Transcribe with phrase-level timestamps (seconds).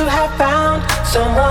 [0.00, 1.49] you have found someone